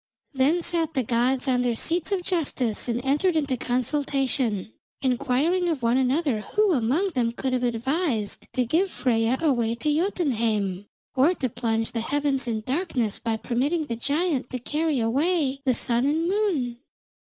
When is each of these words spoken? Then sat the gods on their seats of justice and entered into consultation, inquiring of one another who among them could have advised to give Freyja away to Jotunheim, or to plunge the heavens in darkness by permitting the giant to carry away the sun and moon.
Then 0.33 0.63
sat 0.63 0.95
the 0.95 1.03
gods 1.03 1.47
on 1.47 1.61
their 1.61 1.75
seats 1.75 2.11
of 2.11 2.23
justice 2.23 2.87
and 2.87 3.05
entered 3.05 3.37
into 3.37 3.55
consultation, 3.55 4.73
inquiring 5.03 5.69
of 5.69 5.83
one 5.83 5.97
another 5.97 6.41
who 6.41 6.71
among 6.73 7.11
them 7.11 7.31
could 7.31 7.53
have 7.53 7.61
advised 7.61 8.47
to 8.53 8.65
give 8.65 8.89
Freyja 8.89 9.39
away 9.43 9.75
to 9.75 9.95
Jotunheim, 9.95 10.87
or 11.13 11.35
to 11.35 11.49
plunge 11.49 11.91
the 11.91 11.99
heavens 12.01 12.47
in 12.47 12.61
darkness 12.61 13.19
by 13.19 13.37
permitting 13.37 13.85
the 13.85 13.95
giant 13.95 14.49
to 14.49 14.57
carry 14.57 14.99
away 14.99 15.61
the 15.65 15.75
sun 15.75 16.07
and 16.07 16.27
moon. 16.27 16.79